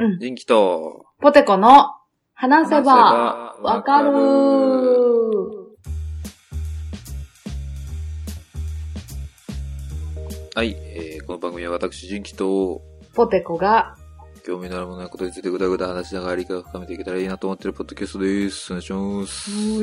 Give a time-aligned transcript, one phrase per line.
[0.18, 1.94] 人気と、ポテコの
[2.32, 4.20] 話せばわかるわ
[10.54, 12.80] はい、えー、この番組は私、人気と、
[13.14, 13.94] ポテコが、
[14.42, 18.72] 興味のあるものやことについてぐだぐだ話しながら理解を深めていけたらいいなと思ってるポッドキャストです。
[18.72, 19.50] お願いします。
[19.52, 19.80] お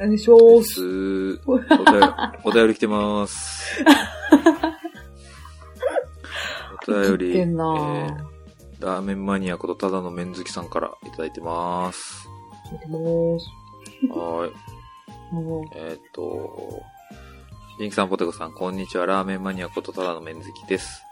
[0.00, 0.74] 願いします。
[0.74, 1.76] すお便り、
[2.44, 3.82] お便り来てます。
[6.86, 8.33] お便り、生きてんなえー
[8.84, 12.28] ラーメンマニアことただの麺好きさんからいただいてます。
[12.70, 12.98] 聞いてます。
[14.10, 14.52] はーい。
[15.74, 16.82] えーっと、
[17.80, 19.06] リンキさん、ポテコさん、こんにちは。
[19.06, 21.02] ラーメンマニアことただの麺好きです。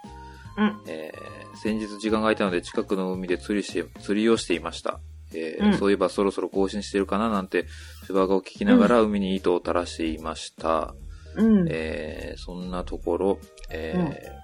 [0.59, 0.83] うん。
[0.87, 5.01] えー、先日時間が空いたので近くの海で釣りして、釣りをしていました。
[5.35, 7.31] えーうんそういえばそろそろ更新してるかな？
[7.31, 7.65] なんて、
[8.07, 10.95] シバガを聞きながら海に糸を垂らしていました。
[11.37, 11.67] うん。
[11.71, 13.39] えー、そんなところ、
[13.71, 14.42] えー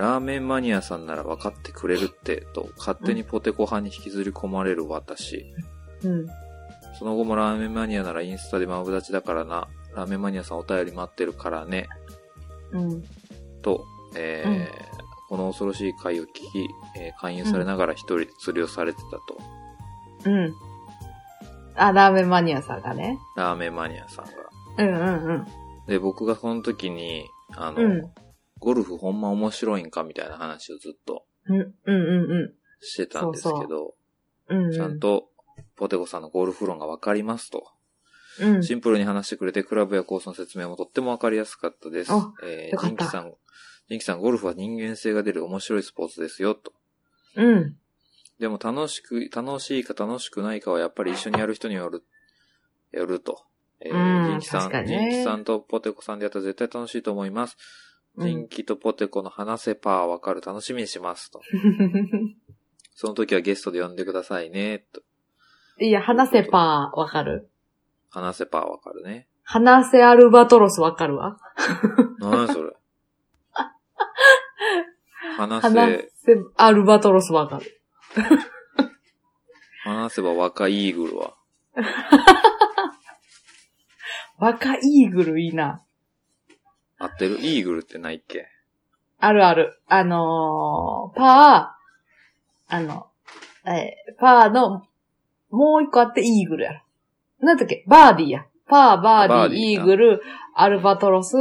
[0.00, 5.44] ラーメンマニアさんなら分かってくれるって、と、勝手にポテコ派に引きずり込まれる私。
[6.02, 6.26] うん。
[6.98, 9.68] その後もラーメンマニアならインスタでマブダチだからな。
[9.94, 11.86] ラーメンマニアさんお便り待ってるからね。
[12.72, 13.04] うん。
[13.62, 13.84] と、
[14.16, 14.90] えー
[15.28, 19.20] この恐ろしい回を聞き、えー勧誘されながら一人で釣りをされてたと。
[20.24, 20.54] うん。
[21.76, 23.18] あ、ラーメンマニアさんがね。
[23.36, 24.32] ラーメンマニアさんが。
[24.78, 25.46] うんうんうん。
[25.86, 28.10] で、僕がその時に、あの、うん。
[28.60, 31.24] ゴルフほんま面白いんかみたいな話をずっと
[32.80, 33.94] してたんですけど。
[34.72, 35.28] ちゃんと、
[35.76, 37.72] ポテコさんのゴルフ論がわかりますと。
[38.40, 38.62] うん。
[38.62, 42.32] シンプルに話してくれて、クラブやコースの説明もとってもわかりやすかったですあ。
[42.44, 43.32] えー、ジンキさん、
[43.88, 46.72] ジンキさん、ゴルフは人間性が出る面白いスポーツですよ、と。
[47.36, 47.76] うん。
[48.38, 52.02] でも楽しく、楽しいか楽しくないかはやっぱり一緒にやる人による、
[52.92, 53.44] よると。
[53.80, 57.56] えうんー、ジンキさん、ジンキさんとポテコさんでやったら絶対楽しいと思います。
[58.16, 61.40] うんジンキとポテコの話せパーわかる楽しみにしますと。
[62.94, 65.02] その時はゲストで呼んでくださいね、と。
[65.78, 67.48] いや、話せパーわかる
[68.10, 69.28] 話せパーわかるね。
[69.42, 71.38] 話せアルバトロスわかるわ。
[72.18, 72.72] 何それ。
[75.36, 77.80] 話話せ、せアルバトロスわかる。
[79.82, 81.34] 話せば若いイーグルは。
[84.38, 85.82] 若イーグルいいな。
[87.00, 87.38] 合ってる？
[87.40, 88.46] イーグルってないっけ？
[89.18, 89.80] あるある。
[89.88, 93.08] あのー、パー、あの、
[93.66, 94.86] えーパーの、
[95.50, 96.82] もう一個あってイーグルやろ。
[97.40, 97.84] なんだっけ？
[97.88, 98.46] バーディーや。
[98.68, 100.22] パー、バーディー、バーディーなイーグル、
[100.54, 101.36] アルバトロス、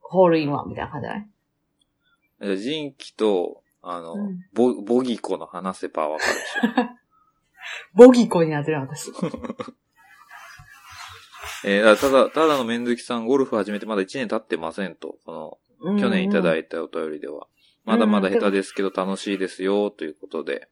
[0.00, 6.88] ホールインワンみたいな感じじゃないジンキと、あの、うんボ、ボギコの話せパーわかるでしょ。
[8.06, 9.10] ボギコになってる私。
[11.64, 15.16] えーただ、ただの面好きさん、ゴルフ始めてまだ1年経ってませんと。
[15.24, 17.46] その、去年いただいいたお便りでは。
[17.84, 20.68] まだまだ下手ですけど楽しいですよ、ということで。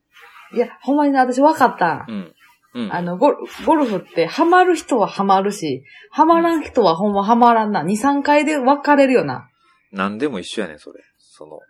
[0.54, 2.06] いや、ほんまにね、私分かった。
[2.08, 2.34] うん。
[2.74, 2.92] うん。
[2.94, 7.82] あの、ゴルゴルフって、ハマる人はハマるし、ハマらん人はほんまハマらんな。
[7.82, 9.48] 2、3回で分かれるよな。
[9.92, 11.02] 何でも一緒やねん、それ。
[11.18, 11.60] その、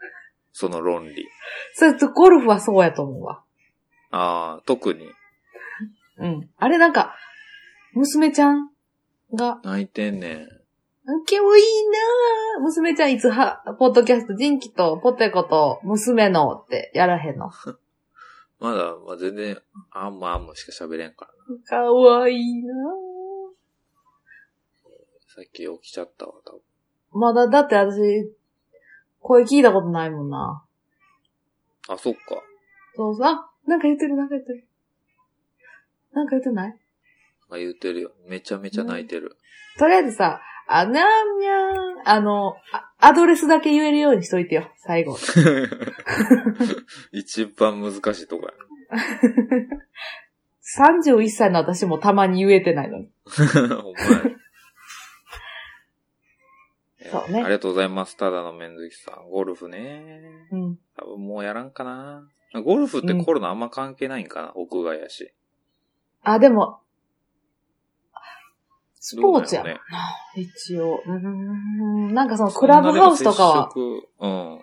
[0.52, 1.28] その論理。
[1.74, 3.42] それと、ゴルフはそうやと思うわ。
[4.10, 5.08] ああ、特に。
[6.18, 6.50] うん。
[6.56, 7.14] あれなんか、
[7.94, 8.70] 娘ちゃん
[9.34, 10.48] が、泣いてんねん。
[11.06, 12.62] 今日いいなぁ。
[12.62, 17.50] 娘ちゃんいつは、ポッドキャスト、ジンキとポテコと娘のってやらへんの？
[18.60, 19.58] まだ、まあ、全然、
[19.90, 21.32] あんまあんましか喋れんから
[21.82, 22.78] かわいいなぁ。
[25.28, 26.60] さっき起きちゃったわ、多分。
[27.12, 28.34] まだ、だって私、
[29.20, 30.64] 声聞いたことないもんな。
[31.88, 32.20] あ、そっか。
[32.96, 33.26] そうそう。
[33.26, 34.66] あ、なんか言ってる、なんか言ってる。
[36.12, 36.78] なんか言ってない？
[37.50, 38.12] あ、言ってるよ。
[38.26, 39.36] めちゃめちゃ泣いてる。
[39.78, 45.16] とりあえずさ、あ、にゃんにゃん、あの、あアドレスだけ言えるようにしといてよ、最後。
[47.12, 48.52] 一番難しいとこや。
[50.76, 53.08] 31歳の私もたまに言えてないのに。
[53.24, 54.38] ほんまや。
[57.10, 58.16] そうねありがとうございます。
[58.18, 59.30] ただの面好きさん。
[59.30, 60.48] ゴルフね。
[60.52, 60.78] うん。
[60.96, 62.28] 多分もうやらんかな。
[62.62, 65.32] ゴルフってコロナあんま関係ないんかな、屋外やし。
[66.22, 66.80] あ、でも、
[69.10, 69.78] スポーツやもんな、
[70.36, 71.02] 一応。
[71.06, 71.18] うー
[72.10, 72.12] ん。
[72.12, 74.60] なんかそのクラブハウスとかは、うん。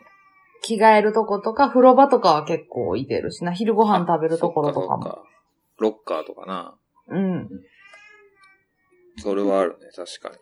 [0.61, 5.23] 着替えるとことか、風呂場とかは結構いてるしな、昼ご飯食べるところとかも。
[5.79, 6.75] ロッカーとかな。
[7.07, 7.49] うん。
[9.17, 10.35] それはあるね、確かに。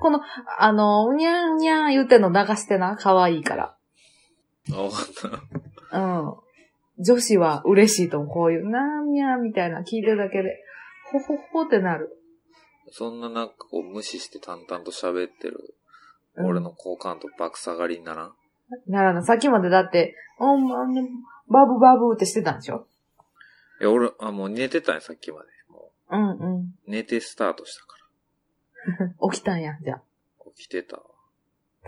[0.00, 0.20] この、
[0.58, 3.76] あの、うにゃんにゃん言うてんの流してな、可愛いから。
[4.72, 6.00] あ、わかった。
[6.00, 6.34] うん。
[6.98, 8.28] 女子は嬉しいと思う。
[8.28, 10.64] こういう、なんにゃーみたいな聞いてるだけで、
[11.12, 12.10] ほほほってなる。
[12.96, 15.74] そんななんかこう無視して淡々と喋ってる、
[16.36, 18.32] うん俺の好感度爆下がりにならん？
[18.88, 20.78] ならな、さっきまでだって、おま、
[21.48, 22.86] バブバブってしてたんでしょ？
[23.80, 25.48] いや、俺、あ、もう寝てたんや、さっきまで。
[25.68, 26.60] もうんうん。
[26.62, 27.96] う、寝てスタートしたか
[29.32, 29.96] 起きたんや、じゃあ。
[29.98, 30.02] ら。
[30.56, 31.02] 起きてたわ。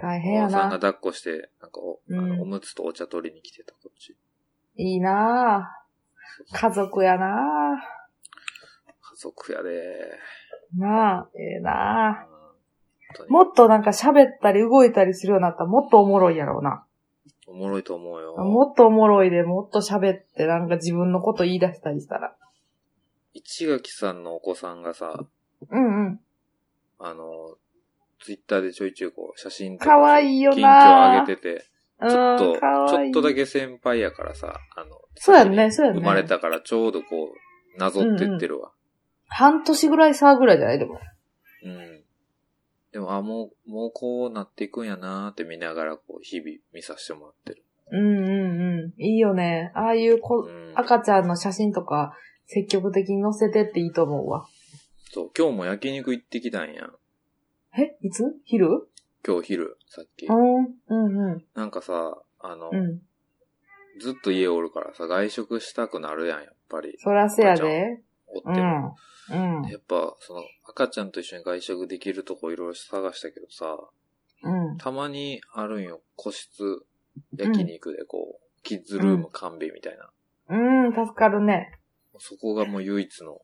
[0.00, 0.72] 大変やおばさんがな。
[0.78, 4.16] 抱っこして、なんかお、うんあのおむつとお茶取りに来てた、こっち。
[4.76, 6.56] いいなぁ。
[6.56, 7.26] 家族やな
[9.00, 10.45] 家族やでぁ。
[10.74, 12.36] なあ、ええなうん
[13.08, 13.26] 本当ぁ。
[13.26, 16.84] にもっとなんか喋ったり動いたりするようになったらもっとおもろいやろうな。
[17.46, 18.36] おもろいと思うよ。
[18.36, 22.36] もっとおもろいで、もっと喋ってなんか自分のこと言い出したりしたら。
[23.34, 25.24] 市垣さんのお子さんがさ、
[25.70, 26.20] うんうん。
[26.98, 27.56] あの、
[28.20, 31.66] ツイッターでちょいちょいこう、写真とかわいいよ近況な上げてて、
[32.00, 33.12] うん、ちょっと、かわいい。
[33.12, 36.00] ちょっとだけ先輩やからさ、あの、そうやんね、そうやんね。
[36.00, 37.32] 生まれたからちょうどこ
[37.76, 38.72] う、なぞってってるわ。
[39.28, 40.78] 半年ぐらい差ぐらいじゃない？
[40.78, 41.00] でも。
[41.64, 42.02] うん。
[42.92, 47.62] でも、あ、もう、もうこうなっていくんやなーって見ながら、こう、日々見させてもらってる。
[47.92, 49.02] うんうんうん。
[49.02, 49.70] いいよね。
[49.74, 50.72] ああいう子、うん。
[50.74, 54.46] 赤ちゃんの写真とか積極的に載せてっていいと思うわ。
[55.12, 56.88] そう、今日も焼肉行ってきたんや。
[57.78, 57.96] え？
[58.00, 58.24] いつ？
[58.44, 58.88] 昼？
[59.24, 60.32] 今日昼、さっきう。
[60.32, 60.36] ん、
[60.88, 61.44] うんうん。
[61.54, 63.00] なんかさ、あの、うん。
[64.00, 66.96] ずっと家おるからさ、外食したくなるやん、やっぱり。
[66.98, 68.02] そらせやで。
[68.26, 68.96] おっても。
[69.30, 69.62] うん。
[69.64, 69.70] うん。
[69.70, 73.76] やっぱ、その、赤ちゃんと一緒に外食できるとこいろいろ探したけどさ、
[74.42, 74.76] うん。
[74.78, 76.00] たまにあるんよ。
[76.14, 76.84] 個室
[77.36, 80.10] 焼肉でこう、キッズルーム完備みたいな。
[80.48, 81.78] うん、助かるね。
[82.18, 83.40] そこがもう唯一の、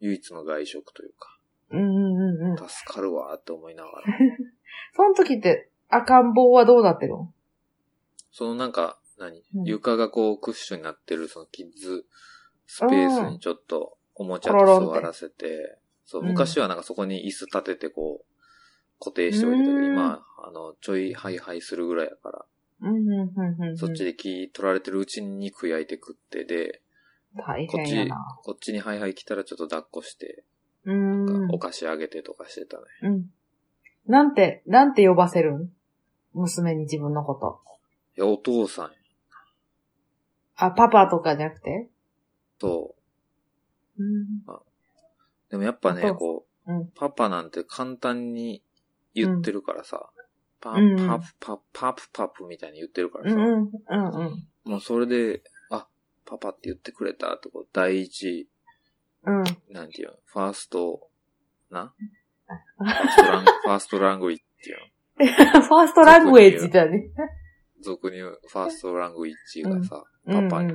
[0.00, 1.38] 唯一の外食というか、
[1.70, 2.56] うんうんうんうん。
[2.56, 4.04] 助かるわーって思いながら。
[4.94, 7.32] その時って赤ん坊はどうなってるの？
[8.30, 12.04] そのなんか、何、うん床がこうクッションになってるそのキッズ
[12.66, 22.44] スペースにちょっとおもちゃと座らせて、そう、うん昔はなんかそこに椅子立ててこう、固定しておいてたけど、うん今、あの、ちょいハイハイするぐらいやから。
[23.76, 26.82] そっちで木取られてるうちに肉焼いて食ってで、
[27.36, 30.44] 大こっち変やな。、こっちにハイハイ来たらちょっと抱っこして、
[30.84, 31.50] うーん。
[31.50, 32.84] お菓子あげてとかしてたね。
[33.02, 33.30] うん。
[34.06, 35.72] なんて、なんて呼ばせるん？
[36.32, 37.60] 娘に自分のこと。
[38.16, 38.90] いや、お父さんや。
[40.56, 41.88] あ、パパとかじゃなくて？
[42.60, 42.95] そう。
[43.98, 44.26] うん。
[45.50, 48.60] でもやっぱね、こう、うんパパなんて簡単に
[49.14, 50.10] 言ってるからさ、
[50.60, 53.36] パうんパプパプパプパプみたいに言ってるからさ。
[54.64, 55.86] もうそれで、あ、
[56.24, 58.48] パパって言ってくれたってこう、第一、
[59.24, 59.44] うん。
[59.70, 61.08] なんていうの、ファースト、
[61.70, 61.92] な？
[62.78, 65.62] ファーストラン、ファーストラングイっていうの。
[65.62, 67.10] ファーストラングエッジだね。
[67.80, 70.72] 俗に言うファーストラングイッチがさ、うんパパに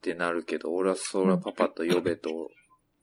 [0.00, 0.14] っうんうん。
[0.14, 2.50] てなるけど、俺はそれはパパと呼べと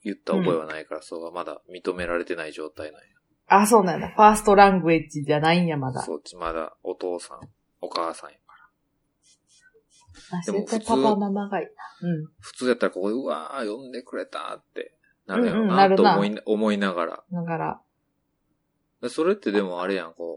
[0.04, 3.08] 言った覚えはないから、それはまだ認められてない状態なんや。
[3.48, 4.10] あ、そうなんだ。
[4.10, 6.02] ファーストラングエッジじゃないんや、まだ。
[6.02, 7.40] そっちまだお父さん、
[7.82, 8.54] お母さんやか
[10.32, 10.40] ら。
[10.40, 12.10] あでも絶対パパママがいいな。
[12.10, 12.28] うん。
[12.40, 14.94] 普通やったらここで、うわー、呼んでくれたって
[15.26, 17.24] なるやろうんうんななと思い思いながら。
[17.32, 17.82] だから、
[19.02, 20.37] でそれってでもあれやん、こ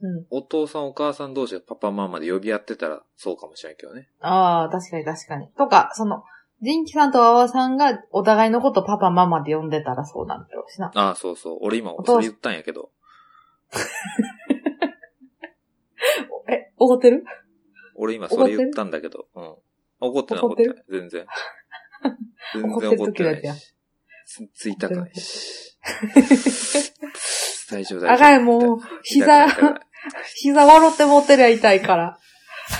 [0.00, 0.26] うん。
[0.30, 4.08] お父さんお母さん同士がパパママで呼び合ってたらそうかもしれんけどね。
[4.20, 5.48] ああ、確かに確かに。
[5.56, 6.22] とか、その、
[6.60, 10.90] ジンキさんとワワさんがお互いのことパパママで呼んでたらそうなんだろうしな。
[10.94, 11.58] ああ、そうそう。
[11.62, 12.90] 俺今それ言ったんやけど、
[16.48, 17.24] え、怒ってる？
[17.94, 19.54] 俺今それ言ったんだけど、うん。
[20.00, 20.84] 怒ってない怒怒ってない。
[20.88, 21.26] 全然。
[22.54, 23.74] 全然怒ってないし。
[24.26, 25.76] つついたくないし。
[27.70, 28.12] 大丈夫大丈夫。
[28.12, 29.46] あかんもう、膝
[30.36, 32.18] 膝笑って持ってりゃ痛いから。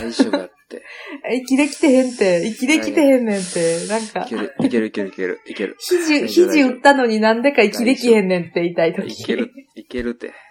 [0.00, 0.82] 大丈夫だって。
[1.34, 5.76] 息できてへんって、息できてへんねんって、なんかいけ、る、いけるいけるいける、いける。
[5.78, 9.08] 肘、肘打ったのになんでか息できへんねんって言いたい時。
[9.08, 10.32] いける、いけるって。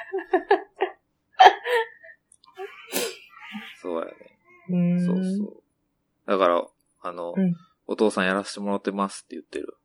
[3.82, 4.12] そうやね。
[4.70, 5.06] うーん。
[5.06, 5.64] そうそう。
[6.26, 6.68] だから、
[7.02, 7.54] あの、うん
[7.90, 9.78] お父さんやらせてもらってますって言ってる。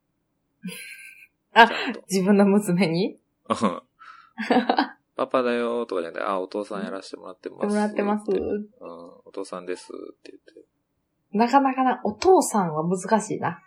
[1.53, 1.69] あ。
[2.09, 3.17] 自分の娘に？
[3.47, 3.81] うん
[5.33, 7.67] パパだよーとかじゃなくて、あ、お父さんやらせてもらってます。
[7.67, 8.31] もらってます。
[8.31, 8.67] うん、
[9.25, 9.87] お父さんですっ
[10.21, 10.67] て言ってる。
[11.33, 13.59] なかなかな、お父さんは難しいな。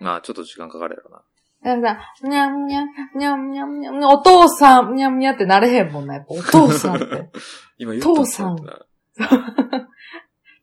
[0.00, 1.22] まあ、ちょっと時間かかるやろな。
[1.62, 7.30] だからさ、にゃんにゃん、にゃんにゃんにゃん、お父さん、にゃんにゃんってなれへんもんな、やっぱお父さんって。
[7.78, 8.56] 今言った父さん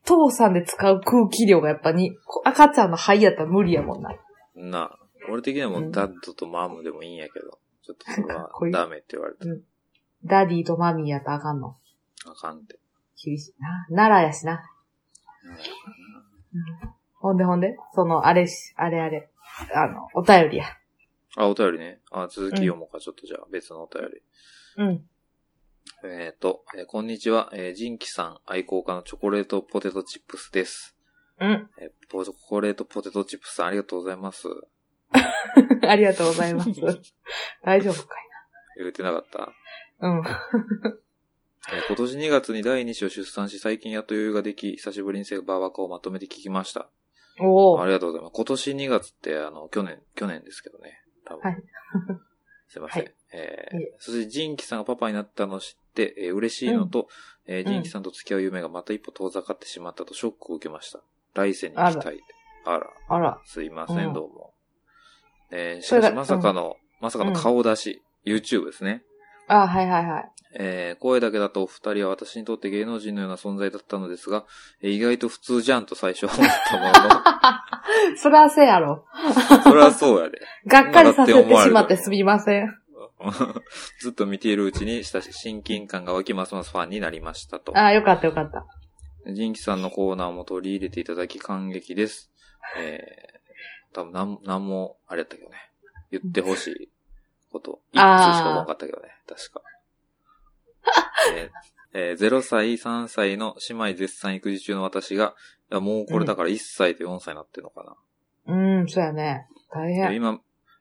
[0.03, 4.09] 父さんで使う空気量がやっぱに、こ赤ちゃんの肺やったら無理やもんな。
[4.55, 9.45] なあ、俺的にはもううんダッドとマムでもいいんやけど、ちょっとそれはダメって言われて、
[10.25, 11.77] ダディとマミーやったらあかんの？
[12.25, 12.79] あかんって。
[13.23, 13.85] 厳しいな。
[13.95, 14.63] 奈良やしな。
[17.19, 19.29] ほんでほんで、その、あれし、あれあれ。
[19.73, 20.65] あの、お便りや。
[21.35, 21.99] あ、お便りね。
[22.11, 24.21] あ、続き読もうか、ちょっとじゃあ、別のお便り。
[24.83, 25.05] うん。
[26.03, 30.95] えっ、と、えーこんにちは、えージンキさん愛好家のチョコレートポテトチップスです。
[31.39, 31.69] うん。
[31.79, 34.47] えポチョコレートポテトチップスさんありがとうございます。
[35.87, 36.69] ありがとうございます。
[37.63, 38.23] 大丈夫かい
[38.79, 39.39] 言ってなかった？
[39.39, 39.47] な。
[40.01, 40.17] うん。
[40.17, 46.89] えー今年2月に第2子を出産し、最近やっと余裕ができ、久しぶりにセバーバカをまとめて聞きました。
[47.41, 47.81] おー。
[47.81, 48.33] ありがとうございます。
[48.33, 51.01] 今年2月って、あの、去年、去年ですけどね。
[51.25, 51.41] 多分。
[51.41, 51.63] はい
[52.69, 53.03] すいません。
[53.03, 57.09] はいえーそして、ジンキさんがパパになったのを知って、えー嬉しいのと、
[57.45, 61.01] えーんジンキさんと付き合う夢がまた一歩遠ざかってしまったとショックを受けました。
[61.33, 62.19] 来世に行きたい。
[62.65, 63.41] あら、あら。
[63.45, 64.53] すいません、うんどうも。
[65.51, 69.03] えーしかしまさかの、まさかの顔出し、YouTube ですね。
[69.47, 70.31] あ、はいはいはい。
[70.59, 74.45] えー声だけだとお二人は私にとって芸能人のような存在だったのですが、
[74.81, 77.23] えー意外と普通じゃんと最初は思ったものの、
[78.17, 79.05] そらせやろ。
[79.63, 80.39] そりゃそうやで。
[80.65, 82.77] がっかりさせてしまってすみません。
[84.01, 87.77] ずっと見ているうちに親し親近感が湧きますますファンになりましたと。
[87.77, 88.65] あ、よかったよかった。
[89.33, 92.31] ジンキさんのコーナーも取り入れていただき感激です。
[92.77, 95.55] えー、多分なん、なんも、あれやったけどね。
[96.11, 96.89] 言ってほしい
[97.51, 97.81] こと。
[97.91, 99.09] 一通しか思わなかったけどね。
[99.27, 99.61] 確か。
[101.35, 101.49] えー
[101.93, 105.35] えー0歳、3歳の姉妹絶賛育児中の私が、
[105.71, 107.95] いやもうこれだから1歳と4歳になってるのかな。
[108.53, 109.47] うん、そうやね。
[109.71, 110.09] 大変。
[110.09, 110.39] で今、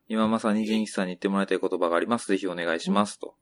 [0.08, 2.28] 今まさにジンキさんに言ってもらいたい言葉があります。
[2.28, 3.18] ぜひお願いします。
[3.18, 3.34] と。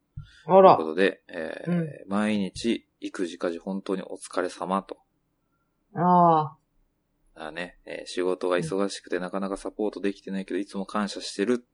[0.46, 0.92] あらというこ。
[0.92, 4.98] とで、えーうん毎日、育児家事本当にお疲れ様と。
[5.94, 6.56] あ
[7.34, 11.66] あね、えー仕事が忙しくてなかなかサポートできてないけど、いつも感謝してる。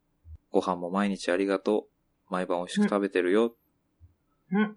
[0.50, 2.33] ご飯も毎日ありがとう。
[2.33, 3.54] 毎晩美味しく食べてるよ。
[4.52, 4.57] あ。
[4.57, 4.76] うん。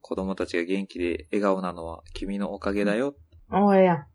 [0.00, 3.14] 子供たちが元気で笑顔なのは君のおかげだよ。
[3.50, 4.06] おうええやん。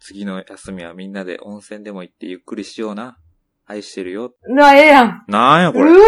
[0.00, 3.18] 次の休みはみんなで温泉でも行ってゆっくりしような。
[3.66, 4.32] 愛してるよ。
[4.42, 5.24] うわ、ええやん。
[5.28, 5.90] なんやこれ。
[5.90, 5.98] うー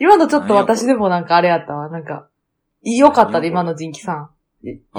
[0.00, 1.88] 今のちょっと私でもなんかあれやったわ。
[1.88, 2.28] なんか、
[2.82, 4.30] よかったね、今のジンキさん。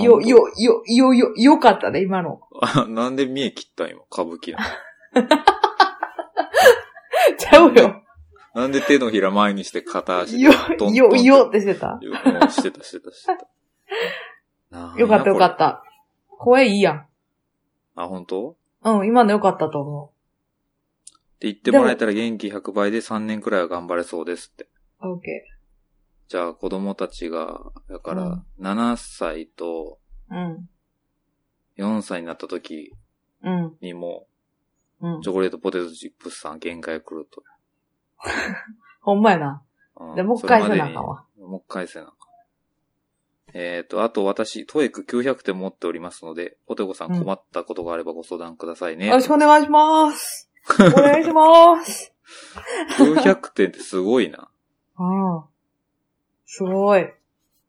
[0.01, 2.41] よ、よ、よ、よ、よ、よかったね、今の。
[2.61, 4.57] あ なんで見え切った今、歌舞伎の。
[7.41, 8.03] ちゃうよ。
[8.53, 11.99] なんで手のひら前にして片足でよトントンっ、てよ、よってしてた。
[12.01, 13.37] ようんしてたしてたして
[14.71, 14.95] た。
[14.97, 15.83] よかったよかこった。
[16.29, 17.07] 声いいやん。
[17.95, 18.57] れあ、本当？
[18.83, 24.67] うん、今のよかったと思って言ってもらえたら元気100倍で3年くらいは頑張れそうですって。
[25.01, 25.13] う。
[25.13, 25.45] オッケ
[26.27, 30.35] じゃあ子供たちが、だかうら7歳とー。
[30.35, 30.69] うん。
[31.77, 32.93] 4歳になった時
[33.43, 33.77] うん。
[33.81, 34.27] にも、
[35.01, 35.29] うんチ。
[35.29, 37.43] ョコレートポテトチップスさん限界来ると。
[39.01, 39.63] ほんまやな。
[39.99, 41.25] うんでもう一回せなあかんわ。
[41.37, 42.21] もう一回せなあかん。
[43.53, 49.07] えっ、と、あと私、トエック900点持っておりますので、ポテコさんうん困ったことがあればご相談くださいね。
[49.07, 50.49] よろしくお願いします。
[50.79, 52.13] お願いします。
[52.97, 54.49] 900点ってすごいな。
[54.97, 55.43] うん。
[56.45, 57.13] すごい。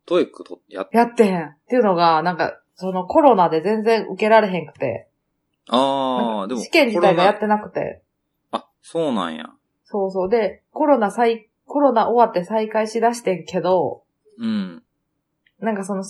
[0.07, 1.47] トエックと、やっ、やってへん。
[1.47, 5.09] っていうのが、なんか、そのコロナで全然受けられへんくて。
[5.69, 8.03] あー、でも、試験自体がやっコてなくて。
[8.51, 9.47] あ、そうなんや。
[9.85, 10.29] そうそう。
[10.29, 14.03] で、コロナ再、コロナ終わって再開しだしてんけど、
[14.39, 14.83] うん。
[15.61, 16.05] なんかその、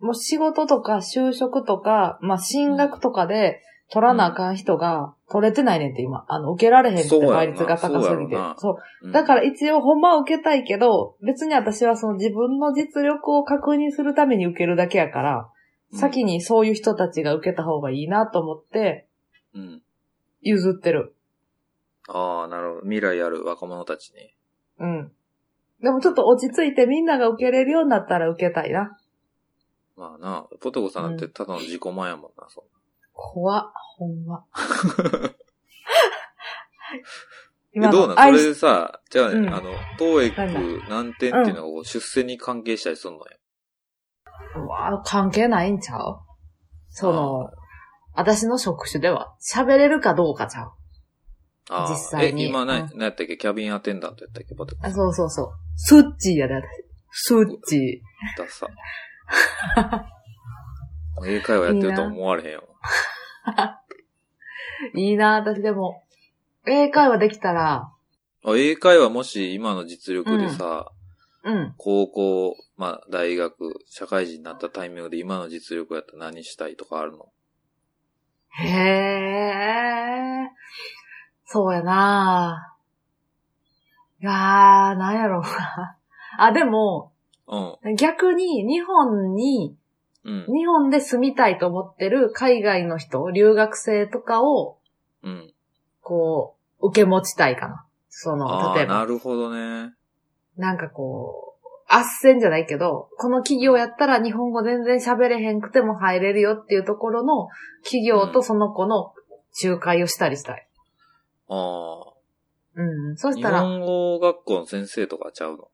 [0.00, 6.24] もう仕事とか就職とか、まあ進学とかで取らなあかん人が取れてないねんって今。
[6.28, 15.50] あの、受けられへんって倍率が高すぎてそうだから一応ほんまは受けたいけど、別に私はその自分の実力を確認するために受けるだけやから、
[15.92, 19.06] 先にそういう人たちが受けた方がいいなと思って、
[19.54, 19.82] うん。
[20.42, 21.14] 譲ってる。
[22.08, 22.80] ああ、なるほど。
[22.82, 24.34] 未来ある若者たちに。
[24.78, 25.12] うん。
[25.82, 28.98] でもちょっと落ち着いてみんなが受けれるようになったら受けたいな。
[29.96, 32.64] まあな、ポテコさんだってただの自己満やもんな、そ
[33.12, 34.44] 怖っ、ほんま。
[37.76, 37.88] んな。
[37.88, 38.16] えどうなん？
[38.16, 41.14] それでさ、じゃあね、うんあの、トーエック何？
[41.14, 43.24] 点っていうのがこう出世に関係したりするのよ。
[44.58, 46.20] うわ関係ないんちゃう？
[46.90, 47.50] その、
[48.14, 50.72] 私の職種では喋れるかどうかちゃう？
[51.90, 53.36] 実際にえ、今な、うん何やったっけ？
[53.36, 54.54] キャビンアテンダントやったっけ？
[54.54, 54.94] ポテコさあん。
[54.94, 55.50] そうそうそう。
[55.76, 56.64] スッチーやで、私。
[57.10, 58.02] スッチ
[58.36, 58.66] ダサ。
[61.26, 62.64] 英会話やってるとは思われへんよ。
[64.94, 64.98] ー。
[64.98, 66.04] いいな、私でも。
[66.66, 67.92] 英会話できたら、
[68.44, 70.90] あ英会話もし今の実力でさ、
[71.44, 71.74] うん。
[71.76, 77.28] 高校、まあ大学、社会人になったタイミングで今の実力やったら何したいとかあるの？
[78.50, 80.50] へえ。
[81.44, 82.74] そうやな
[84.20, 84.34] いやー、
[84.98, 85.96] なんやろうな。
[86.38, 87.12] あ、でも、
[87.46, 87.94] うん。
[87.96, 89.76] 逆に日本に、
[90.24, 90.46] うん。
[90.52, 94.78] 日本で住みたいと思ってる海外の人、留学生とかを、
[95.22, 95.54] うん。
[96.02, 97.86] こう、受け持ちたいかな。
[98.08, 99.94] その、例えば、なるほどね。
[100.58, 102.02] なんかこう、斡
[102.34, 107.48] 旋じゃないけど、この企業やったら日本語全然喋れへんくても入れるよっていうところの
[107.82, 109.14] 企業とその子の
[109.64, 110.68] 仲介をしたりしたい。
[111.48, 112.12] ああ。
[112.74, 113.16] うん。
[113.16, 115.68] そし日たら、本語学校の先生とかちゃうの？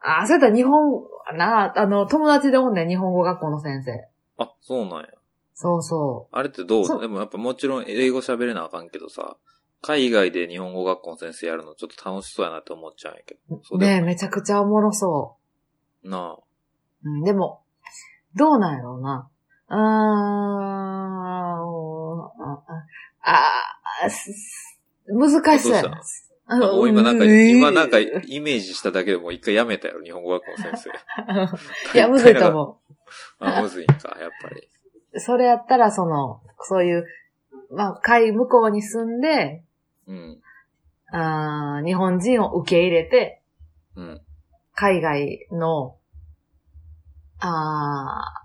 [0.00, 1.02] あ、そうやったら日本、
[1.36, 3.92] な、あの、友達でおんねん、日本語学校の先生。
[4.38, 5.06] あ、そうなんや。
[5.54, 9.36] そうそあれってどうでもやっぱもちろん英語喋れなあかんけどさ、
[9.82, 13.60] 海外で日本語学校の先生やるのちょっと楽しそうやなって思っちゃうんやけど。
[13.62, 13.80] そうう。
[13.80, 15.36] ねえ、めちゃくちゃおもろそ
[16.04, 16.32] なあ。
[16.34, 16.42] う。
[17.04, 17.62] うん、でも、
[18.34, 19.28] どうなんやろうな。
[19.68, 19.80] うーん、
[23.22, 23.42] あ、
[24.04, 24.08] あ、
[25.06, 26.00] 難しそうやな
[26.88, 30.90] 今なんか、今なんかイメージしただけでもう一回やめたやろ、日本語学校の先生。
[31.98, 32.80] いや、むずいと思
[33.38, 34.68] あ、むずいんか、やっぱり。
[35.12, 35.20] う。
[35.20, 37.06] それやったら、その、そういう、
[37.70, 39.64] まあ、海向こうに住んで、
[40.06, 40.40] うん。
[41.12, 43.42] あー日本人を受け入れて、
[43.96, 44.20] うん。
[44.74, 45.96] 海外の、
[47.40, 48.42] あー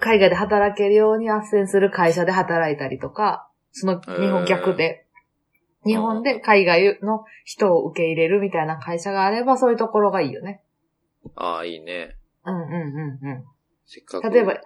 [0.00, 5.06] 海外で働けるように斡旋する会社で働いたりとか、その日本逆で、
[5.84, 10.62] 日本で海外の人を受け入れるみたいな会社があれば、そういうところがいいよね。
[11.36, 12.16] ああ、いいね。
[12.44, 13.44] うんうんうんうん。
[13.86, 14.30] せっかく。
[14.30, 14.60] 例えば、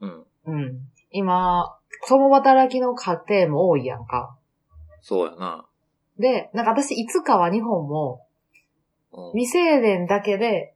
[0.00, 0.24] うん。
[0.46, 0.80] うん。
[1.10, 1.76] 今、
[2.08, 4.36] 共働きの家庭も多いやんか。
[5.02, 5.66] そうやな。
[6.18, 8.26] で、なんか私いつかは日本も
[9.12, 9.32] うん。
[9.32, 10.74] 未成年だけで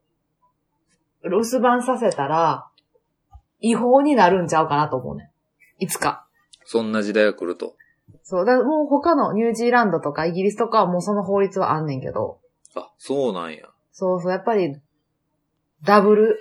[1.22, 2.66] 留守番させたら
[3.60, 5.30] 違法になるんちゃうかなと思うね
[5.80, 5.84] ん。
[5.84, 6.26] いつか。
[6.64, 7.76] そんな時代が来ると。
[8.22, 8.44] そう。
[8.44, 12.40] だからもう他のニュージーランドとかイギリスとかはもうその法律はあんねんけど、
[12.74, 13.68] あ、そうなんや。
[13.92, 14.76] そうそう、やっぱり
[15.82, 16.38] ダブル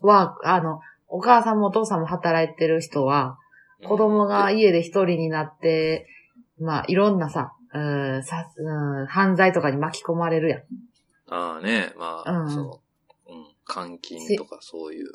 [0.00, 3.38] ワーク、あの、お母さんもお父さんも働いてる人は、
[3.84, 6.06] 子供が家で一人になって、
[6.60, 7.78] まあ、いろんなさ、う
[8.18, 10.60] んさうん、犯罪とかに巻き込まれるやん。
[11.30, 12.80] ああね、まあ、うんその、
[13.28, 15.12] うん、監禁とかそういう。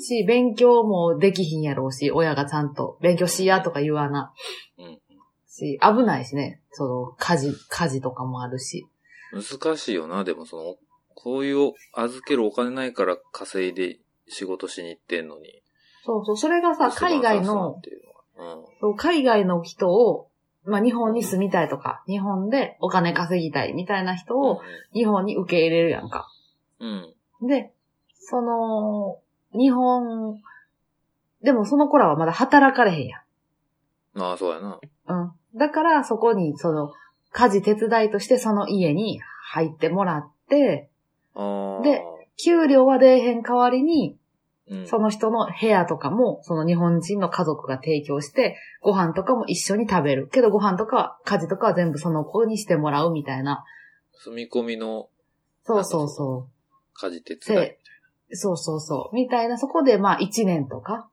[0.00, 4.32] し、勉強もできひんやろうし、親がちゃんと勉強しやとか言わな。
[4.78, 5.00] うん。
[5.48, 6.60] し、危ないしね。
[6.72, 8.86] その、家事、家事とかもあるし。
[9.32, 10.76] 難しいよな、でもその、
[11.14, 13.98] こういう預けるお金ないから稼いで
[14.28, 15.62] 仕事しに行ってんのに。
[16.04, 18.02] そうそう、それがさ、海外のっ、ていう
[18.38, 18.66] のは。
[18.80, 20.28] そう海外の人を、
[20.66, 24.40] まあ、日本に住みたいとか、日本でお金稼ぎたいみたいな人うん。
[24.42, 24.60] を
[24.92, 26.28] 日本に受け入れるやんか。
[26.80, 27.14] うん。
[27.48, 27.72] で、
[28.18, 29.18] その、
[29.52, 30.40] 日本、
[31.42, 34.18] でもその子らはまだ働かれへんやん。
[34.18, 34.80] まあ、そうやな。
[35.08, 35.32] うん。
[35.58, 36.92] だから、そこに、その、
[37.32, 40.88] 家事手伝いとしてその家に入ってもらって、
[41.34, 41.82] ああ。
[41.82, 42.02] で
[42.42, 44.16] 給料は出えへん代わりに、
[44.68, 50.28] うん、その人の部屋とかも、その日本人の家族が提供して、ご飯とかも一緒に食べる。
[50.28, 53.64] けどご飯とかは、家事とかは全部その子にしてもらうみたいな。
[54.12, 55.08] 住み込みの
[55.64, 56.48] そうそうそ
[56.94, 59.14] 家事手伝いそうそうそう。
[59.14, 61.08] みたいな、そこでまあ一年とか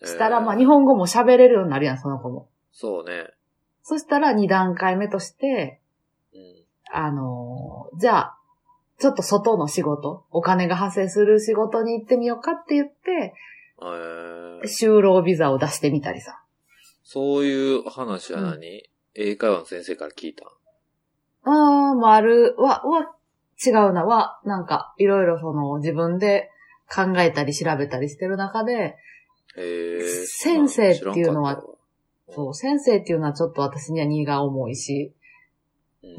[0.00, 0.08] な。
[0.08, 2.48] したら、えーまあ日本語も喋れるようになるやん、その子も。
[2.72, 3.28] そうね。
[3.82, 5.80] そしたら二段階目として、
[6.32, 6.40] うん。
[6.92, 8.39] あのーじゃあ、
[9.00, 13.34] ちょっと外の仕事、お金が発生する仕事に行ってみようかって言って、
[13.82, 16.42] えー、就労ビザを出してみたりさ。
[17.02, 18.84] そういう話は何、
[19.14, 20.44] 英会話の先生から聞いた？
[21.44, 23.14] あー、もある、は、は、
[23.66, 26.50] 違うな、は、なんか、いろいろその、自分で
[26.94, 28.96] 考えたり調べたりしてる中で、
[29.56, 30.00] へえ。
[30.26, 31.62] 先生っていうのは
[32.28, 35.19] そう、先生っていうのはちょっと私には荷が重いし、うん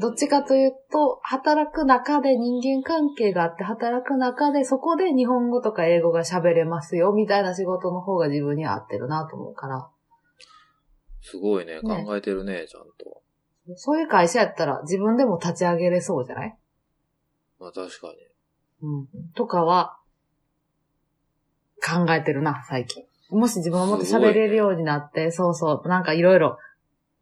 [0.00, 9.88] どっちかというと、働く中で人間関係があって、働く中でそこで日本語とか英語が喋れますよ、みたいな仕事の方が自分には合ってるなと思うから、
[11.20, 11.80] すごいね。
[11.82, 13.22] 考ねえてるね、ちゃんと。
[13.76, 16.58] そういう会社やったら自分でも立ち上げれそうじゃない？
[17.58, 18.14] まあ確かに。
[18.82, 19.06] うん。
[19.34, 19.98] とかは、
[21.84, 23.04] 考えてるな、最近。
[23.30, 26.58] もし自分がもっと喋れるようになって、そうそう、なんかいろいろ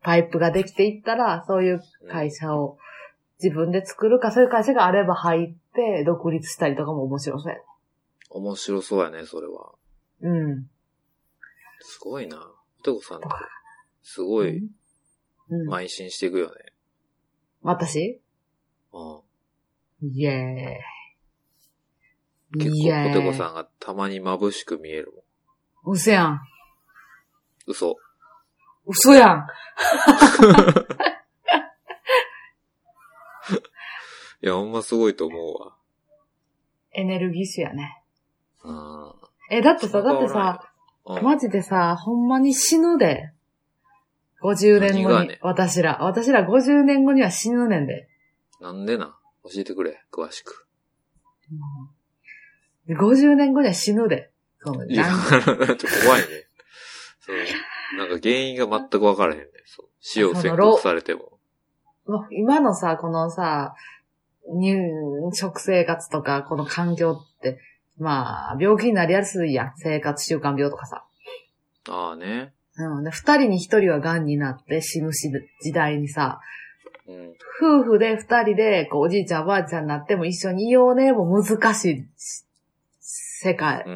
[0.03, 2.79] パイプができていったら、そういう会社を
[3.43, 7.59] 自分で作るか、そういう会社があれば入って独立したりとかも面白そうや。
[8.31, 9.73] 面白そうやね、それは。
[10.23, 10.71] うん。
[11.81, 12.37] すごいな。
[12.79, 13.29] ひとこさんって、
[14.03, 14.71] すごい
[15.49, 15.69] うん。
[15.73, 16.55] 邁進していくよね。
[17.63, 18.21] 私？
[18.93, 19.23] う
[20.03, 20.11] ん。
[20.15, 22.59] イエーイ。
[22.59, 25.13] 結構、ポテコさんがたまに眩しく見える
[25.85, 25.95] もん。
[25.95, 26.41] 嘘やん。
[27.67, 27.97] 嘘。
[28.87, 29.47] 嘘やん。
[34.43, 35.77] いや、ほんますごいと思うわ。
[36.93, 38.03] エネルギッシュやね。
[38.65, 39.13] うん。
[39.51, 40.73] え、だってさ、だってさ、
[41.05, 43.33] うん、マジでさ、ほんまに死ぬで。
[44.43, 45.99] 50年後にね、私ら。
[46.03, 48.09] 私ら50年後には死ぬねんで。
[48.61, 49.19] なんでな。
[49.45, 50.67] 教えてくれ、詳しく。
[52.89, 54.31] うん、50年後には死ぬで。
[54.63, 56.49] そういや、 ちょっと怖いね。
[57.21, 57.37] そう。
[57.97, 59.47] なんか原因が全くわからへんね。
[59.67, 59.87] そう。
[60.01, 61.39] 死を宣告されても。
[62.07, 63.75] もう今のさ、このさ、
[64.49, 64.77] 入、
[65.33, 67.59] 食生活とか、この環境って、
[67.99, 69.73] まあ、病気になりやすいやん。
[69.77, 71.05] 生活習慣病とかさ。
[71.89, 72.53] ああね。
[72.77, 73.05] うん。
[73.05, 75.31] で、二人に一人は癌になって死ぬし
[75.63, 76.41] 時代にさ、
[77.07, 77.35] うん。
[77.83, 82.45] 夫婦で二人で、こう、おじいちゃんおばあちゃんになっても一緒にいようね、もう難しいし
[83.01, 83.91] 世界、う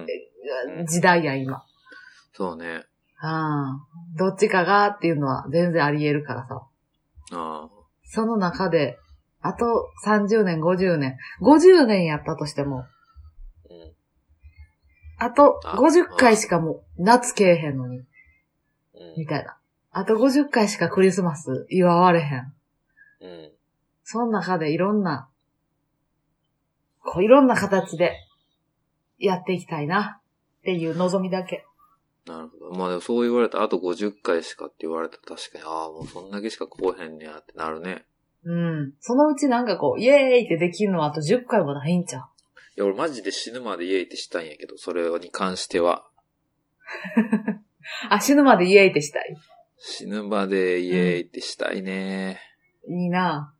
[0.82, 1.64] ん時代や、今。
[2.34, 2.84] そうね。
[3.20, 3.94] ああ。
[4.16, 6.62] どっちかがっていうのは全然あり得るからさ。
[7.32, 7.68] ああ。
[8.04, 8.98] その中で、
[9.40, 11.16] あと30年、50年。
[11.42, 12.84] 50年やったとしても、
[13.70, 13.92] うん。
[15.18, 18.04] あとあ50回しかもう夏けえへんのに、うん
[19.16, 19.56] みたいな。
[19.90, 22.52] あと50回しかクリスマス祝われへん。
[23.20, 23.52] うん。
[24.02, 25.28] その中でいろんな、
[27.00, 28.16] こういろんな形で
[29.18, 30.20] やっていきたいな
[30.60, 31.64] っていう望みだけ。
[32.26, 32.78] なるほど。
[32.78, 38.04] まあでもそう言われたらあと50回しかって言われたら確かに、ああ、もうそんだけしかこうへんねやってなるね。
[38.44, 38.92] うん。
[39.00, 42.22] そのうちなんかこう、イエーイってできるのはあと10回もないんちゃう？
[42.76, 46.06] いや、俺マジで死ぬまでイエイってしたいんやけど、それに関しては。
[48.10, 49.36] あ、死ぬまでイエーイってしたい？
[49.78, 52.40] 死ぬまでイエイってしたいね。
[52.88, 53.54] いいな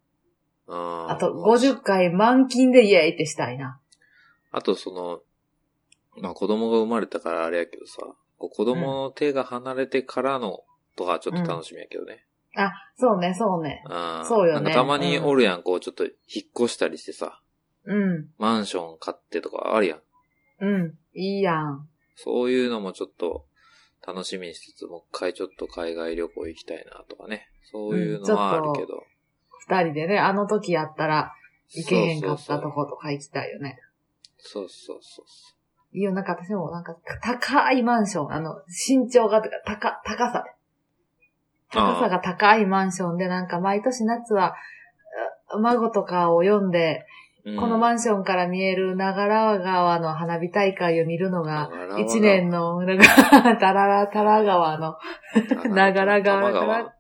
[0.67, 1.11] うん。
[1.11, 3.81] あと50回満勤でイエーイってしたいな。
[4.51, 5.21] あとその、
[6.23, 8.03] まあ子供が生まれたからあれやけどさ、
[8.49, 10.61] こう子供の手が離れてからの
[10.97, 12.27] とかちょっと楽しみやけどね。
[12.57, 13.83] あ、そうね、そうね。
[13.89, 14.27] うん。
[14.27, 16.15] そうよねなんかたまにおるやん、こうちょっと引っ
[16.57, 17.41] 越したりしてさ、
[17.85, 18.29] うん。
[18.39, 20.01] マンション買ってとかあるやん。
[20.61, 20.99] うん。
[21.15, 21.89] いいやん。
[22.17, 23.47] そういうのもちょっと
[24.07, 27.49] 楽しみにしつつ、もう一回ちょっと海外旅行行きたいなとかね。
[27.73, 29.05] そういうのはあるけど。
[29.67, 31.33] 二人でね、あの時やったら
[31.71, 33.79] 行けへんかったとことか行きたいよね。
[34.39, 35.64] そうそうそうそい
[35.95, 40.51] いよ、なんか私もなんか高いマンション、あの、身長が高、高さで。
[41.71, 44.57] 高さが高いマンションでなんか毎年夏は、
[45.49, 47.07] あ孫とかを呼んで、
[47.45, 47.51] う。
[47.51, 53.05] うんこのマンションから見える長良川の花火大会を見るのが、一年の、なんか、
[53.61, 54.97] タララ、タラ川の、
[55.69, 56.53] 長良川。
[56.63, 56.95] か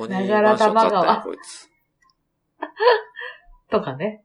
[0.00, 1.24] ら長良玉川。
[3.70, 4.24] とかね。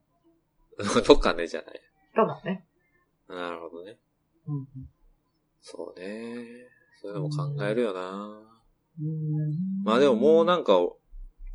[1.07, 1.90] どっかね、じゃない。
[2.15, 2.65] とかね。
[3.29, 3.97] なるほどね。
[4.47, 4.67] うん
[5.61, 6.35] そうね。
[7.01, 8.41] そういうのも考えるよな。
[8.99, 10.79] うんまあでももうなんか、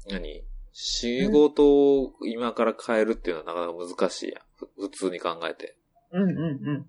[0.08, 0.42] 何？
[0.72, 4.42] 仕事を今から変えるっていうのはなかなか難しいやん。
[4.56, 5.76] ふ普通に考えて。
[6.12, 6.24] うんう
[6.72, 6.86] ん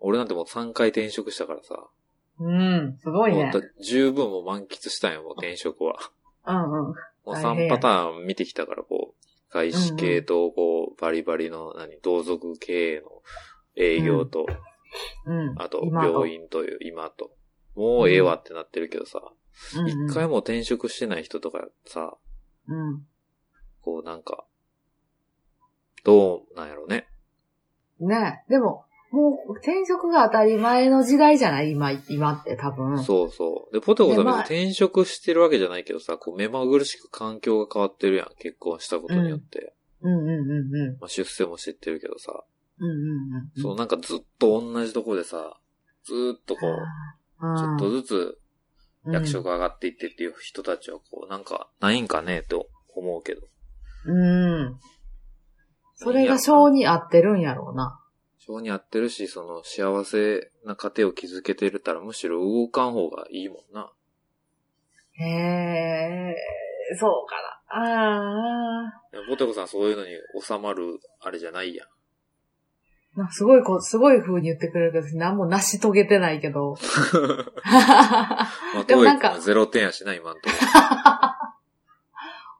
[0.00, 1.88] 俺なんてもう3回転職したからさ。
[2.38, 2.56] うん。
[2.56, 5.96] うん、すごいね十分もう満喫したんよ、もう転職は。
[6.46, 6.94] うんうん。
[6.94, 6.94] も
[7.26, 9.17] う大変3パターン見てきたから、こう、
[9.50, 13.22] 外資系と、こう、バリバリの、何、同族経営の
[13.76, 14.46] 営業と、
[15.26, 15.54] うん。
[15.60, 17.32] あと、今病院という、今と。
[17.74, 19.20] もうええわってなってるけどさ、
[19.76, 22.16] うん一、うん回も転職してない人とかさ、
[22.66, 23.06] うん。
[23.80, 24.44] こうなんか、
[26.04, 27.08] どうなんやろね。
[28.00, 31.70] ねでも、もう転職が当たり前の時代じゃない？
[31.70, 33.02] 今、今って多分。
[33.02, 33.74] そうそう。
[33.74, 38.28] で、ポテコさん転職してるわけじゃないけどさ、こう目まぐるしく環境が変わってるやん。
[38.38, 39.74] 結婚したことによって。
[40.02, 40.98] うんうんうんうん。
[41.00, 42.44] まあ、出世もしてってるけどさ、
[42.78, 42.96] うんうん
[43.56, 43.62] うん。
[43.62, 45.58] そうなんかずっと同じとこでさ、
[46.04, 48.38] ずーっとこう、ちょっとずつ
[49.06, 53.40] 役職上がっていってっていう人たちはこう、なんか、ないんかねと思うけど。
[54.06, 54.16] うん。
[54.16, 54.78] うん。
[55.96, 57.98] それが性に合ってるんやろうな。
[58.48, 63.92] 性に合ってるし、その幸せな家庭を築けてるたらむしろ動かん方がいいもんな。
[65.12, 66.34] へえ、
[66.98, 67.48] そうかな。
[67.70, 69.02] ああ。
[69.12, 71.88] いやポテコさんそういうのに収まるあれじゃないやん。
[73.30, 76.76] すごいこう、すごい風に言ってくれるけど、私何も成し遂げてないけど。
[77.64, 78.48] ま
[78.80, 80.56] あ、でもなんかゼロ点やしな、今んとこ。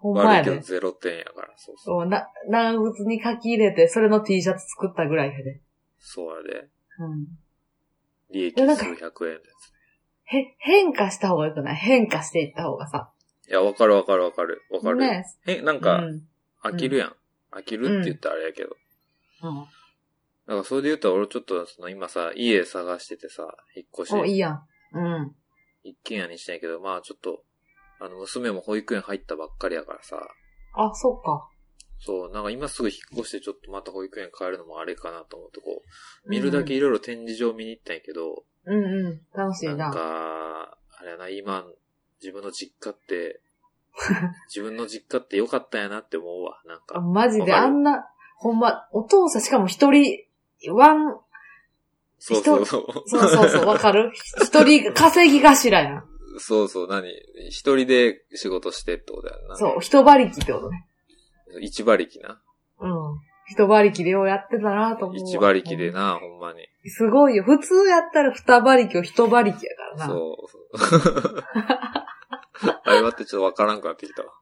[0.01, 0.51] ほんまやで。
[0.51, 2.07] 悪いけどゼロ点やから、そうそう。
[2.07, 5.61] な、長靴に書き入れて、それの T シャツ作ったぐらいやで。
[6.09, 6.69] そうやで。
[6.99, 7.27] うん。
[8.31, 10.35] 利益数百円のやつ。
[10.35, 11.77] へ、変化した方がよくない？
[11.77, 13.11] 変化していった方がさ。
[13.49, 14.63] いや、わかるわかるわかる。
[14.71, 14.99] わかる。
[14.99, 16.23] ねえ、なんうか、ん。
[16.63, 17.17] 飽きるやん。
[17.51, 18.77] 飽きるって言ったらあれやけど。
[19.43, 19.55] うん。
[19.55, 24.63] だからそれで言ったら俺ちょっとその今さ、家探しててさ、引っ越お、いし、いやん。
[24.93, 25.35] うん。
[25.83, 27.43] 一軒家にしたんやけど、まあちょっと、
[28.01, 30.17] あの、娘も保育園入ったばっかりやからさ、
[30.75, 31.49] あ、そっか。
[32.01, 39.21] そう、なんか今すぐ引っ越してちょっとまた保育園帰るのもあれかなと思ってこう、見るだけいろいろ展示場見に行ったんやけど、うんうん。
[39.35, 39.77] 楽しいな。
[39.77, 41.65] なんか、あれやな、今、
[42.21, 43.41] 自分の実家って、
[44.49, 46.61] 自分の実家って良かったんやなって思うわ。
[46.67, 47.01] なんあか。
[47.01, 50.25] マジであんな、ほんま、お父さんしかも一人、
[50.73, 51.19] ワン、
[52.21, 53.09] そうそうそう。
[53.09, 54.13] そうそうそう、わかる？
[54.43, 56.05] 一人稼ぎ頭やん。
[56.39, 57.09] そうそう、何？
[57.49, 59.57] 一人で仕事してってことやんな。
[59.57, 60.88] そう、一馬力ってことね。
[61.61, 62.41] 一馬力な。
[62.81, 63.21] うん。
[63.51, 65.29] 一馬力でようやってたなと思うわ。
[65.29, 66.69] 一馬力でな、ほんまに。
[66.87, 67.45] すごいよ。
[67.45, 70.07] 普通やったら二馬力を一馬力やからな。
[70.07, 71.45] そう。
[72.85, 74.33] あれはってちょっとわからんくなってきたわ。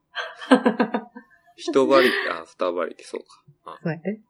[1.57, 3.27] 一馬力、あ、二馬力、そうか。
[3.83, 4.21] そうやね。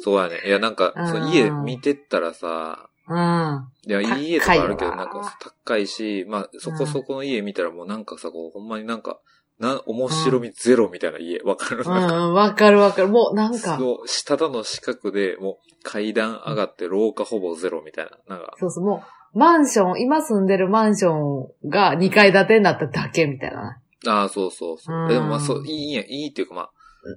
[0.00, 0.42] そうやね。
[0.46, 3.68] いや、なんか、うんそう家見てったらさ、うん。
[3.86, 5.36] いや、いい家とかあるけど、なんか
[5.66, 9.20] 高いし、まあ、そこそこの家見たらもうなんかさ、こう、ほんまになんか、
[9.58, 11.88] な、面白みゼロみたいな家、わかる？
[11.88, 13.08] わかるわかる。
[13.08, 18.36] もうなんか、そう、下田の四角で、もう階段上がって廊下ほぼゼロみたいな。
[18.36, 23.78] なんか、そうそう、もう、マンション、今住んでるマンションが2階建てになっただけみたいな。
[24.06, 25.04] ああ、そうそうそうう。
[25.06, 26.70] んでもまあ、そう、いいんや、いいっていうかまあ、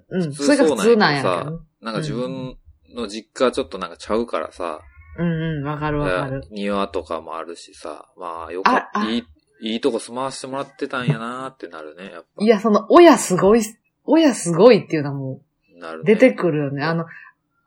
[0.09, 0.33] うん。
[0.33, 2.57] それが普通なんやそうなんか自分
[2.95, 4.79] の実家はちょっとなんかちゃうからさ、
[5.17, 6.43] うんうん、わかるわかる。
[6.51, 9.23] 庭とかもあるしさ、まあ、よかった、いい、
[9.61, 12.43] いいとこ住まわせてもらってたんやなーってなるね、やっぱ。
[12.43, 13.61] いや、その、親すごい、
[14.05, 15.41] 親すごいっていうのはも
[15.75, 16.15] う、なるね。
[16.15, 16.83] 出てくるよね。
[16.83, 17.05] あの、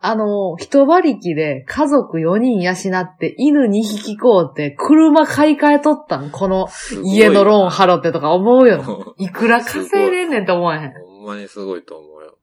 [0.00, 6.68] あの、一馬力で家族4人養って犬2匹こうって車買い替えとったんこの
[7.02, 10.92] 家のローン払ってとか思うよ いくら稼いでんねんって思えへん。
[10.92, 12.38] ほんまにすごいと思うよ。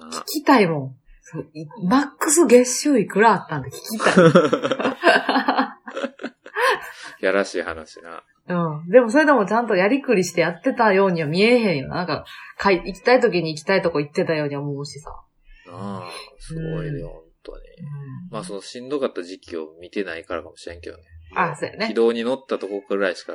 [0.00, 0.96] な聞きたいもん。
[1.86, 4.14] マックス月収いくらあったんで聞きたい。
[7.20, 8.22] やらしい話な。
[8.48, 8.88] うん。
[8.88, 11.96] でもそれでもちゃんとやりくりしてやってたようには見えへんよな。
[11.96, 12.24] なんか、
[12.56, 15.10] かい行きたい時に行きたいとこ行ってたように思うしさ。
[15.66, 17.58] なあ、すごいね、うん本当に。
[17.58, 17.62] う
[18.28, 21.02] んまあ、そのしんどかった時期を見てないからかもしれんけどね。
[21.36, 21.94] あ、そうやね軌。
[21.94, 23.34] 道に乗ったとこくらいしか、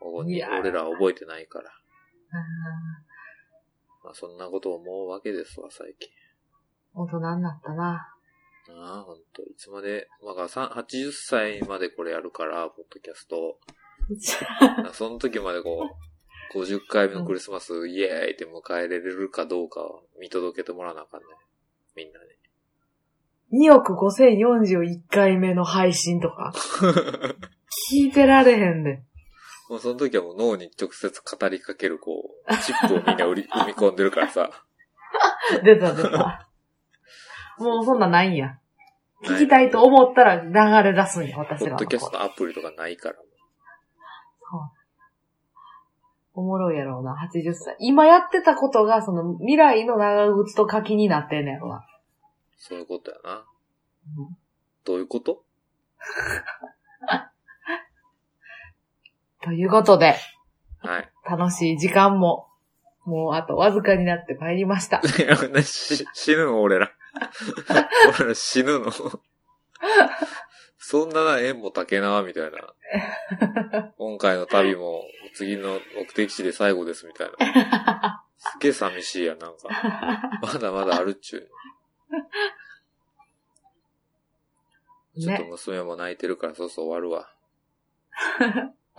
[0.00, 1.70] ここに俺らは覚えてないから。
[2.32, 3.12] うん
[4.04, 6.10] まあ、そんなことを思うわけですわ、最近。
[6.94, 8.08] 大人になったな。
[8.70, 9.42] ああ、ほんと。
[9.42, 13.58] いつまで、まあ、さん80歳までこれやるから、ポッドキャスト。
[14.92, 15.90] その時までこ
[16.54, 21.26] う、50回目のクリスマス、イエーイって迎えれるかどうかを見届けてもらわなあかんね。
[21.96, 23.68] みんなに。
[23.68, 26.52] 2億5041回目の配信とか、
[27.90, 29.02] 聞いてられへんで。
[29.68, 34.50] もうその時はもう脳に直接語りかける、こう、チップをみんな売り 生み込んでるからさ。
[35.64, 36.48] 出た出た。
[37.62, 38.58] もうそんなんないんや。
[39.24, 39.68] 聞きたい。
[39.68, 40.52] いと思ったら流
[40.88, 43.16] れ出すんや、私らのポッドキャストアプリとかないから。
[46.34, 47.76] おもろいやろうな、80歳。
[47.78, 51.86] 今やってたことが、その未来の長靴と柿になってんねやろな。
[52.56, 53.44] そういうことやな。
[54.18, 54.36] うん
[54.84, 55.44] どういうこと？
[59.42, 60.16] ということで、
[60.78, 61.12] はい。
[61.24, 62.48] 楽しい時間も、
[63.04, 65.02] もうあとわずかになって参りました。
[66.14, 66.92] 死ぬの俺ら。
[68.18, 68.92] 俺ら死ぬの。
[70.78, 72.58] そんなな縁も竹縄みたいな。
[73.96, 78.24] 今回の旅も次の目的地で最後ですみたいな。
[78.36, 79.68] すげえ寂しいやん、なんか。
[80.42, 81.48] まだまだあるっちゅう。
[85.20, 85.48] ちょっとね。
[85.50, 87.28] 娘も泣いてるからそうそう終わるわ。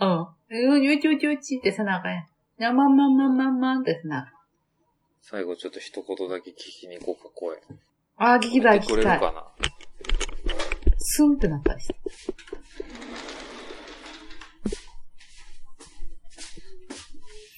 [0.00, 0.90] うん。
[0.90, 2.26] うちうちうちってせなあかんやん。
[2.56, 4.32] にゃまんまんまんまんまんってせな。
[5.20, 7.60] 最後ちょっと一言だけ聞きに行こうか、声。
[8.16, 9.18] あー、聞きたい聞いてくれ聞きたい。
[9.18, 9.44] るかな
[10.98, 11.94] スンってなったりして。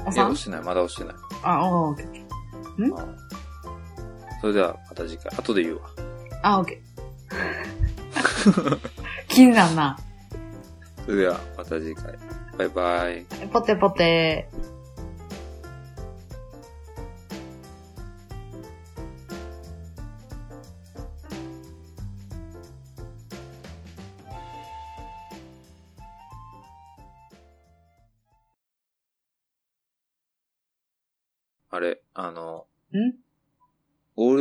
[0.05, 0.61] おいや、押してない。
[0.61, 1.15] まだ押してない。
[1.43, 2.95] あ、オッケーオッケー。
[2.97, 3.05] あ
[4.41, 5.37] それでは、また次回。
[5.37, 5.81] 後で言うわ。
[6.41, 8.79] あ、オッケー。
[9.27, 9.97] 気になんな。
[11.05, 12.17] それでは、また次回。
[12.57, 13.25] バイバイ。
[13.51, 14.49] ポテポテ。
[14.53, 14.55] あ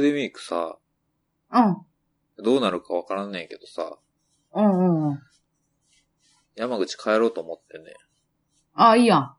[0.00, 0.78] ルデンウィークさ、
[1.52, 1.76] うん。
[2.42, 3.98] どうなるかわからんねんけどさ、
[4.54, 5.18] うんうんうん。
[6.56, 7.94] 山口帰ろうと思ってんねん。
[8.74, 9.36] あ、いいやん。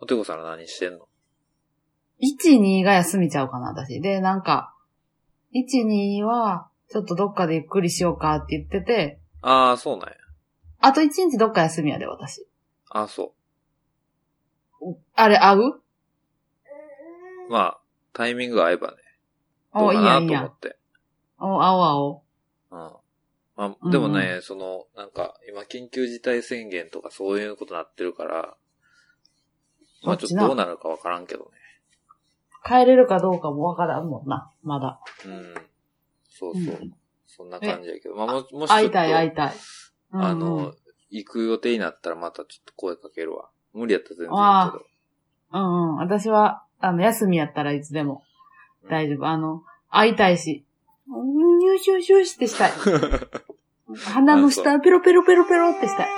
[0.00, 1.08] おてこさんら何してんの
[2.20, 4.00] ？1、2が休みちゃうかな、私。
[4.00, 4.74] で、なんか、
[5.54, 10.16] 1、2は、ちょっとどっかでゆっくりしようかって言ってて、ああ、そうなんや。
[10.80, 12.46] あと1日どっか休みやで、私。
[12.90, 13.34] ああ、そ
[15.14, 15.82] あれ、合うう？
[17.50, 17.81] まあ、
[18.12, 18.96] タイミングが合えばね。
[19.74, 20.00] どお、うか。
[20.00, 20.76] なと思って。
[21.38, 22.22] お、合お
[22.70, 22.78] うん。
[22.78, 23.00] ま
[23.56, 28.56] あ、うんでもね、その、なんか、今、緊急事態宣言とかそういうことになってるから、
[30.04, 31.50] まあ、ちょっとどうなるかわからんけどね。
[32.64, 35.00] 帰れるかどうかもわからんもんな、まだ。
[35.26, 35.54] うん。
[36.28, 36.74] そうそう。
[36.80, 36.94] うん
[37.34, 38.14] そんな感じやけど。
[38.14, 39.52] まあ、ももしちょっと、会いたい、会いたい。
[40.12, 40.74] うんあうんの、
[41.08, 43.48] 行く予定になったらまたちょっと声かけるわ。
[43.72, 44.84] 無理やったら全然いいけど。
[45.52, 45.96] うんうん。
[45.96, 48.22] 私は、あの、休みやったらいつでも
[48.90, 49.26] 大丈夫。
[49.26, 50.64] あの、会いたいし。
[51.08, 52.72] うんニューシューシューしてしたい。
[54.12, 56.08] 鼻の下、ペロペロペロペロってしたい。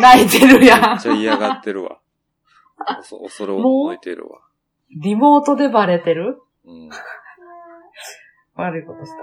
[0.00, 1.08] 泣いてるやんめっち。
[1.08, 1.98] ゃ嫌がってるわ。
[3.00, 4.40] おそ恐れを覚えてるわ。
[4.96, 6.40] リモートでバレてる？
[6.64, 6.90] うん。
[8.54, 9.16] 悪いことした。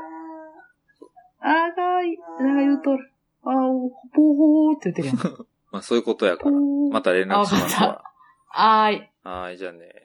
[1.47, 2.17] あーかわいい。
[2.39, 3.11] なんか言うとる。
[3.43, 5.17] あー、ぽーほーって言ってるやん。
[5.71, 6.51] まあそういうことやから。
[6.91, 8.03] また連絡しますわ。
[8.49, 9.09] はーい。
[9.23, 10.04] はーい、じゃあね。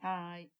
[0.00, 0.50] はーい。